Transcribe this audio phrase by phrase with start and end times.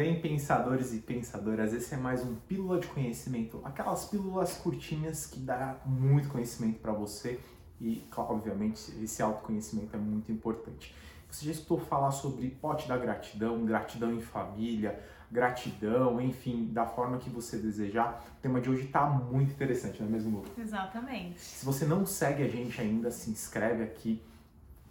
[0.00, 1.74] bem, pensadores e pensadoras?
[1.74, 6.90] Esse é mais um Pílula de Conhecimento, aquelas pílulas curtinhas que dá muito conhecimento para
[6.90, 7.38] você
[7.78, 10.94] e, obviamente, esse autoconhecimento é muito importante.
[11.30, 14.98] Você já escutou falar sobre pote da gratidão, gratidão em família,
[15.30, 18.24] gratidão, enfim, da forma que você desejar.
[18.38, 20.44] O tema de hoje está muito interessante, não é mesmo, Lu?
[20.56, 21.38] Exatamente.
[21.38, 24.22] Se você não segue a gente ainda, se inscreve aqui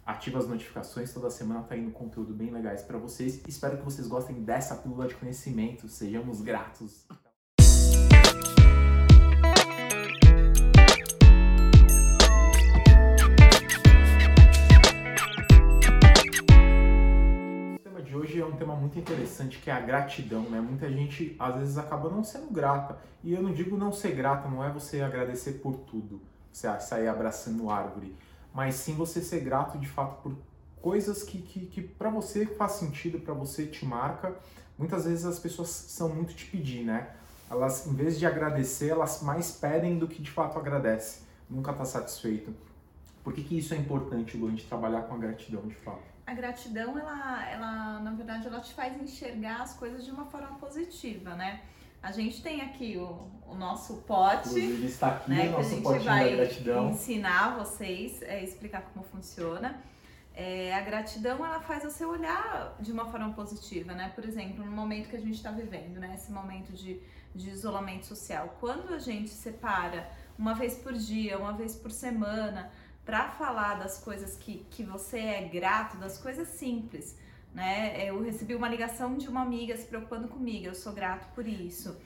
[0.04, 3.40] ativa as notificações, toda semana tá indo conteúdo bem legais para vocês.
[3.46, 7.06] Espero que vocês gostem dessa pílula de conhecimento, sejamos gratos.
[17.74, 20.60] O tema de hoje é um tema muito interessante que é a gratidão, né?
[20.60, 22.98] Muita gente às vezes acaba não sendo grata.
[23.22, 27.06] E eu não digo não ser grata, não é você agradecer por tudo, você sair
[27.06, 28.16] abraçando árvore
[28.52, 30.36] mas sim você ser grato de fato por
[30.80, 34.34] coisas que, que, que para você faz sentido, para você te marca.
[34.78, 37.10] Muitas vezes as pessoas são muito te pedir, né?
[37.50, 41.22] Elas, em vez de agradecer, elas mais pedem do que de fato agradece.
[41.48, 42.54] Nunca está satisfeito.
[43.22, 46.02] Por que, que isso é importante, Lu, a gente trabalhar com a gratidão de fato?
[46.26, 50.56] A gratidão, ela, ela, na verdade, ela te faz enxergar as coisas de uma forma
[50.58, 51.60] positiva, né?
[52.02, 54.48] A gente tem aqui o, o nosso pote.
[54.48, 56.90] Inclusive está aqui né, o nosso potinho da gratidão.
[56.90, 59.82] ensinar vocês, é, explicar como funciona.
[60.34, 64.10] É, a gratidão ela faz você olhar de uma forma positiva, né?
[64.14, 66.12] Por exemplo, no momento que a gente está vivendo, né?
[66.14, 67.00] Esse momento de,
[67.34, 68.56] de isolamento social.
[68.60, 72.70] Quando a gente separa uma vez por dia, uma vez por semana,
[73.04, 77.16] para falar das coisas que, que você é grato, das coisas simples
[77.54, 78.08] né?
[78.08, 81.96] Eu recebi uma ligação de uma amiga se preocupando comigo, eu sou grato por isso.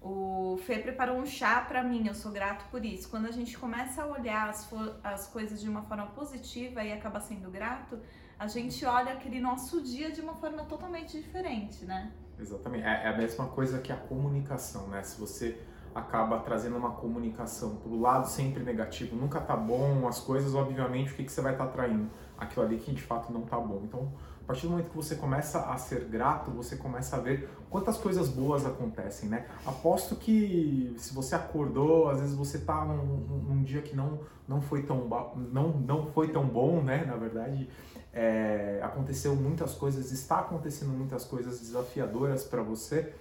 [0.00, 3.08] O Fê preparou um chá para mim, eu sou grato por isso.
[3.08, 4.68] Quando a gente começa a olhar as,
[5.02, 7.98] as coisas de uma forma positiva e acaba sendo grato,
[8.38, 12.12] a gente olha aquele nosso dia de uma forma totalmente diferente, né?
[12.38, 12.84] Exatamente.
[12.84, 15.02] É, é a mesma coisa que a comunicação, né?
[15.02, 15.60] Se você
[15.92, 21.12] acaba trazendo uma comunicação para o lado sempre negativo, nunca tá bom, as coisas, obviamente,
[21.12, 22.08] o que, que você vai estar tá atraindo?
[22.36, 23.80] Aquilo ali que de fato não tá bom.
[23.82, 24.12] Então,
[24.48, 28.30] partir do momento que você começa a ser grato, você começa a ver quantas coisas
[28.30, 29.46] boas acontecem, né?
[29.66, 34.62] Aposto que se você acordou, às vezes você tá num, num dia que não, não,
[34.62, 35.06] foi tão,
[35.52, 37.04] não, não foi tão bom, né?
[37.04, 37.68] Na verdade,
[38.10, 43.12] é, aconteceu muitas coisas, está acontecendo muitas coisas desafiadoras para você,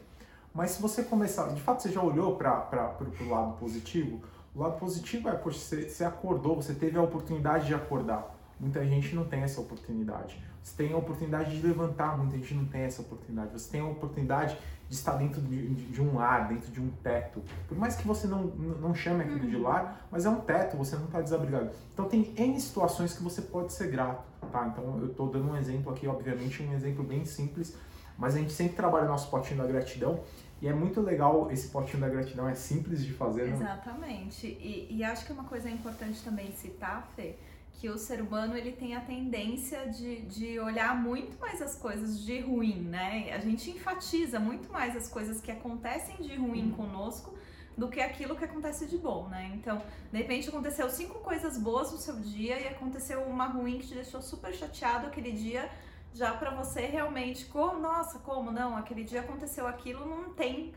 [0.54, 4.22] mas se você começar, de fato você já olhou para o lado positivo?
[4.56, 8.37] O lado positivo é, poxa, você, você acordou, você teve a oportunidade de acordar.
[8.60, 10.42] Muita gente não tem essa oportunidade.
[10.64, 13.52] Você tem a oportunidade de levantar, muita gente não tem essa oportunidade.
[13.54, 14.58] Você tem a oportunidade
[14.90, 17.42] de estar dentro de, de um lar, dentro de um teto.
[17.68, 19.50] Por mais que você não, não chame aquilo uhum.
[19.50, 21.70] de lar, mas é um teto, você não está desabrigado.
[21.94, 24.68] Então tem N situações que você pode ser grato, tá?
[24.68, 27.76] Então eu estou dando um exemplo aqui, obviamente um exemplo bem simples,
[28.18, 30.22] mas a gente sempre trabalha o nosso potinho da gratidão
[30.62, 33.46] e é muito legal esse potinho da gratidão, é simples de fazer.
[33.46, 33.56] Né?
[33.56, 34.48] Exatamente.
[34.48, 37.36] E, e acho que uma coisa importante também citar, Fê,
[37.78, 42.20] que o ser humano ele tem a tendência de, de olhar muito mais as coisas
[42.20, 43.32] de ruim, né?
[43.32, 46.72] A gente enfatiza muito mais as coisas que acontecem de ruim uhum.
[46.72, 47.38] conosco
[47.78, 49.52] do que aquilo que acontece de bom, né?
[49.54, 49.80] Então,
[50.12, 53.94] de repente aconteceu cinco coisas boas no seu dia e aconteceu uma ruim que te
[53.94, 55.70] deixou super chateado aquele dia,
[56.16, 58.76] já para você realmente, como, nossa, como não?
[58.76, 60.74] Aquele dia aconteceu aquilo, não tem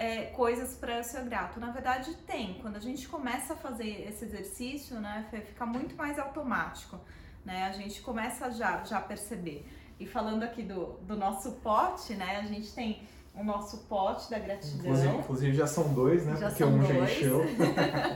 [0.00, 1.60] é, coisas para ser grato.
[1.60, 2.54] Na verdade, tem.
[2.62, 6.98] Quando a gente começa a fazer esse exercício, né, fica muito mais automático.
[7.44, 7.64] Né?
[7.64, 9.68] A gente começa já, já a perceber.
[9.98, 13.02] E falando aqui do, do nosso pote, né, a gente tem
[13.34, 14.86] o nosso pote da gratidão.
[14.86, 16.36] Inclusive, inclusive já são dois, né?
[16.38, 16.88] Já Porque um dois.
[16.88, 17.42] já encheu.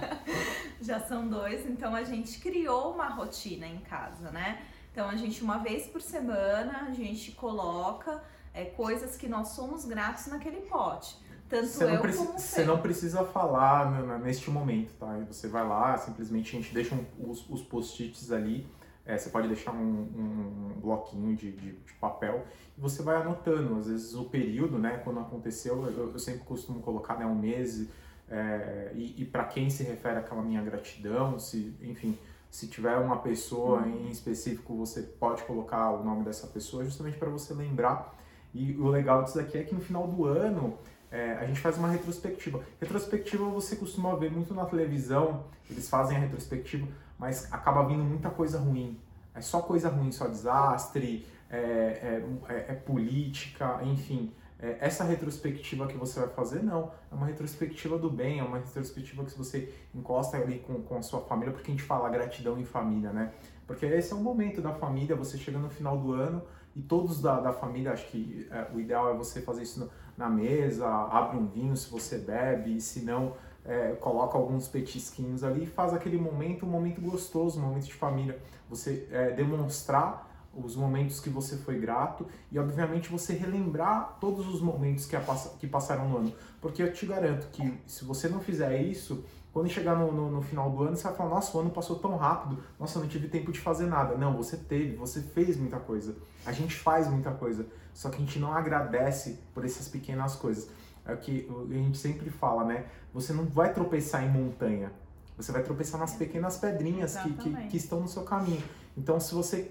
[0.80, 4.62] já são dois, então a gente criou uma rotina em casa, né?
[4.90, 8.22] Então a gente, uma vez por semana, a gente coloca
[8.54, 11.22] é, coisas que nós somos gratos naquele pote.
[11.54, 15.16] Tanto você não, preci você não precisa falar neste momento, tá?
[15.28, 18.66] Você vai lá, simplesmente a gente deixa um, os, os post-its ali.
[19.06, 22.44] É, você pode deixar um, um bloquinho de, de, de, papel
[22.76, 23.78] e você vai anotando.
[23.78, 25.00] Às vezes o período, né?
[25.04, 27.86] Quando aconteceu, eu, eu sempre costumo colocar né, um mês
[28.28, 32.18] é, e, e para quem se refere aquela minha gratidão, se, enfim,
[32.50, 34.06] se tiver uma pessoa uhum.
[34.06, 38.12] em específico, você pode colocar o nome dessa pessoa justamente para você lembrar.
[38.52, 40.78] E o legal disso aqui é que no final do ano
[41.14, 42.60] é, a gente faz uma retrospectiva.
[42.80, 48.30] Retrospectiva você costuma ver muito na televisão, eles fazem a retrospectiva, mas acaba vindo muita
[48.30, 48.98] coisa ruim.
[49.32, 54.32] É só coisa ruim, só desastre, é, é, é, é política, enfim.
[54.58, 56.90] É, essa retrospectiva que você vai fazer, não.
[57.12, 61.02] É uma retrospectiva do bem, é uma retrospectiva que você encosta ali com, com a
[61.02, 63.32] sua família, porque a gente fala gratidão em família, né?
[63.68, 66.42] Porque esse é o momento da família, você chega no final do ano
[66.74, 70.28] e todos da, da família, acho que é, o ideal é você fazer isso na
[70.28, 73.34] mesa, abre um vinho se você bebe, se não,
[73.64, 77.94] é, coloca alguns petisquinhos ali e faz aquele momento, um momento gostoso, um momento de
[77.94, 78.38] família.
[78.68, 84.60] Você é, demonstrar os momentos que você foi grato e, obviamente, você relembrar todos os
[84.60, 85.20] momentos que, a,
[85.58, 86.32] que passaram no ano.
[86.60, 90.42] Porque eu te garanto que se você não fizer isso, quando chegar no, no, no,
[90.42, 93.08] final do ano, você vai falar: Nossa, o ano passou tão rápido, nossa, eu não
[93.08, 94.16] tive tempo de fazer nada.
[94.16, 96.16] Não, você teve, você fez muita coisa.
[96.44, 97.64] A gente faz muita coisa,
[97.94, 100.68] só que a gente não agradece por essas pequenas coisas.
[101.06, 102.86] É o que a gente sempre fala, né?
[103.12, 104.92] Você não vai tropeçar em montanha,
[105.36, 108.62] você vai tropeçar nas pequenas pedrinhas que, que, que, estão no seu caminho.
[108.96, 109.70] Então, se você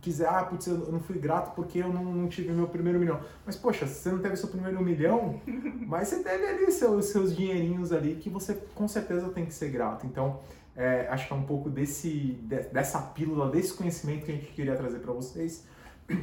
[0.00, 3.20] quiser, ah, putz, eu não fui grato porque eu não, não, tive meu primeiro milhão.
[3.44, 5.40] Mas, poxa, você não teve seu primeiro milhão,
[5.86, 9.70] mas você teve ali seus, seus dinheirinhos ali que você com certeza tem que ser
[9.70, 10.06] grato.
[10.06, 10.40] Então,
[10.76, 12.38] é, acho que é um pouco desse,
[12.72, 15.66] dessa pílula, desse conhecimento que a gente queria trazer para vocês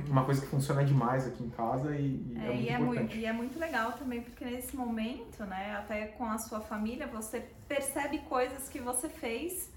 [0.07, 2.73] uma coisa que funciona demais aqui em casa e, e é, é, muito e é
[2.73, 2.99] importante.
[2.99, 7.07] Muito, e é muito legal também, porque nesse momento, né, até com a sua família,
[7.07, 9.71] você percebe coisas que você fez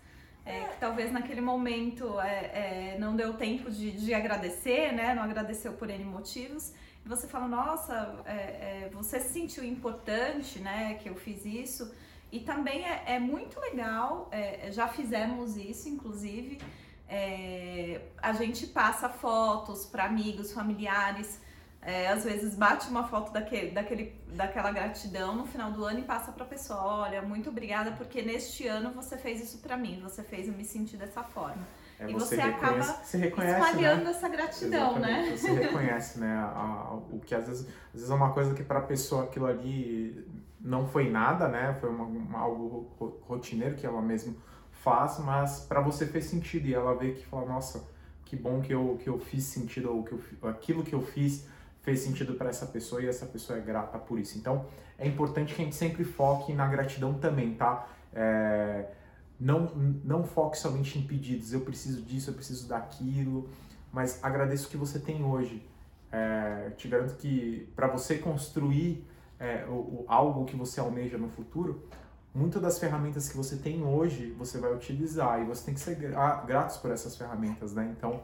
[0.46, 5.14] é, que talvez naquele momento é, é, não deu tempo de, de, agradecer, né?
[5.14, 6.72] Não agradeceu por N motivos.
[7.04, 10.94] E você fala, nossa, é, é, você se sentiu importante, né?
[10.94, 11.94] Que eu fiz isso.
[12.30, 14.28] E também é, é muito legal,
[14.72, 16.58] já fizemos isso, inclusive.
[18.20, 21.40] a gente passa fotos para amigos, familiares,
[21.84, 26.02] é, às vezes bate uma foto daquele, daquele, daquela gratidão no final do ano e
[26.02, 30.00] passa para a pessoa, olha, muito obrigada porque neste ano você fez isso para mim,
[30.02, 31.62] você fez eu me sentir dessa forma.
[32.00, 34.10] É, e você, você acaba se reconhece, espalhando né?
[34.10, 35.30] essa gratidão, Exatamente.
[35.30, 35.36] né?
[35.36, 36.34] Você reconhece, né?
[36.34, 39.24] A, a, o que às vezes, às vezes é uma coisa que para a pessoa
[39.24, 40.26] aquilo ali
[40.60, 41.76] não foi nada, né?
[41.80, 42.90] Foi uma, uma, algo
[43.28, 44.36] rotineiro que ela mesmo
[44.72, 47.86] faz, mas para você fez sentido e ela vê que fala, nossa,
[48.24, 51.46] que bom que eu, que eu fiz sentido ou que eu, aquilo que eu fiz
[51.84, 54.38] fez sentido para essa pessoa e essa pessoa é grata por isso.
[54.38, 54.64] Então,
[54.98, 57.86] é importante que a gente sempre foque na gratidão também, tá?
[58.12, 58.86] É,
[59.38, 59.70] não,
[60.02, 63.50] não foque somente em pedidos, eu preciso disso, eu preciso daquilo,
[63.92, 65.62] mas agradeça o que você tem hoje.
[66.10, 69.06] É, te garanto que para você construir
[69.38, 71.86] é, o, o, algo que você almeja no futuro,
[72.32, 75.96] muitas das ferramentas que você tem hoje você vai utilizar e você tem que ser
[76.46, 77.92] gratos por essas ferramentas, né?
[77.96, 78.22] Então,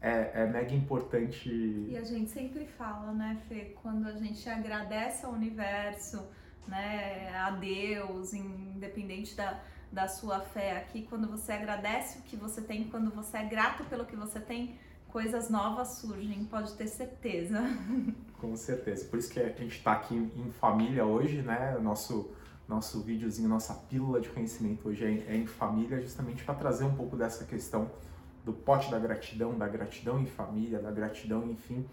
[0.00, 1.48] é, é mega importante.
[1.48, 6.26] E a gente sempre fala, né, Fê, quando a gente agradece ao universo,
[6.66, 9.60] né, a Deus, independente da,
[9.92, 13.84] da sua fé aqui, quando você agradece o que você tem, quando você é grato
[13.84, 17.60] pelo que você tem, coisas novas surgem, pode ter certeza.
[18.40, 19.04] Com certeza.
[19.04, 21.76] Por isso que a gente está aqui em família hoje, né?
[21.78, 22.30] Nosso
[22.66, 26.94] nosso videozinho, nossa pílula de conhecimento hoje é, é em família, justamente para trazer um
[26.94, 27.90] pouco dessa questão
[28.44, 31.86] do pote da gratidão, da gratidão em família, da gratidão, enfim,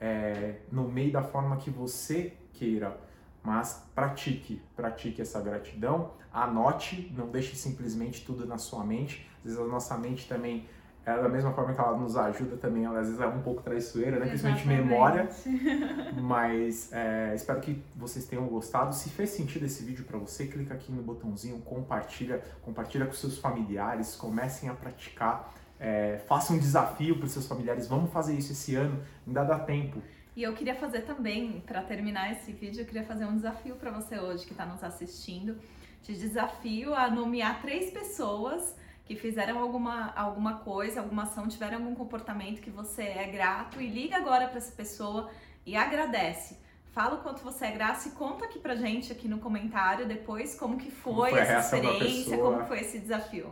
[0.00, 2.98] é, no meio da forma que você queira.
[3.42, 9.30] Mas pratique, pratique essa gratidão, anote, não deixe simplesmente tudo na sua mente.
[9.38, 10.66] Às vezes a nossa mente também,
[11.04, 13.62] é da mesma forma que ela nos ajuda também, ela às vezes é um pouco
[13.62, 14.26] traiçoeira, né?
[14.26, 15.28] principalmente memória.
[16.18, 18.94] Mas é, espero que vocês tenham gostado.
[18.94, 23.36] Se fez sentido esse vídeo para você, clica aqui no botãozinho, compartilha, compartilha com seus
[23.36, 25.52] familiares, comecem a praticar
[25.84, 29.58] é, faça um desafio para os seus familiares, vamos fazer isso esse ano, ainda dá
[29.58, 30.02] tempo.
[30.34, 33.90] E eu queria fazer também, para terminar esse vídeo, eu queria fazer um desafio para
[33.90, 35.58] você hoje que está nos assistindo.
[36.02, 38.74] Te desafio a nomear três pessoas
[39.04, 43.86] que fizeram alguma, alguma coisa, alguma ação, tiveram algum comportamento que você é grato e
[43.86, 45.30] liga agora para essa pessoa
[45.66, 46.56] e agradece.
[46.94, 50.54] Fala o quanto você é grato e conta aqui pra gente aqui no comentário depois
[50.54, 53.48] como que foi, como foi essa experiência, como foi esse desafio.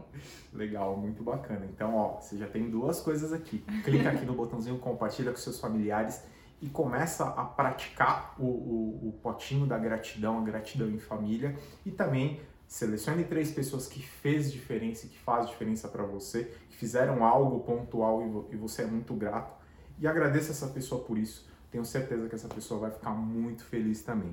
[0.52, 1.66] Legal, muito bacana.
[1.66, 3.58] Então, ó, você já tem duas coisas aqui.
[3.82, 6.22] Clica aqui no botãozinho compartilha com seus familiares
[6.60, 11.90] e começa a praticar o, o, o potinho da gratidão, a gratidão em família e
[11.90, 17.24] também selecione três pessoas que fez diferença e que faz diferença para você, que fizeram
[17.24, 19.52] algo pontual e você é muito grato
[19.98, 24.02] e agradeça essa pessoa por isso tenho certeza que essa pessoa vai ficar muito feliz
[24.02, 24.32] também.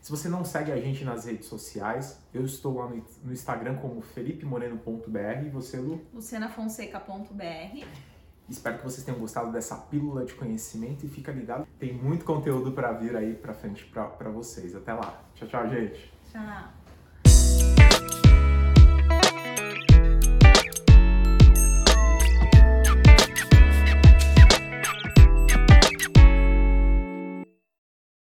[0.00, 2.88] Se você não segue a gente nas redes sociais, eu estou lá
[3.24, 6.00] no Instagram como felipemoreno.br e você, Lu?
[6.14, 7.84] lucianafonseca.br
[8.48, 12.70] Espero que vocês tenham gostado dessa pílula de conhecimento e fica ligado, tem muito conteúdo
[12.70, 14.76] para vir aí para frente para vocês.
[14.76, 15.20] Até lá.
[15.34, 16.12] Tchau, tchau, gente.
[16.30, 16.85] Tchau.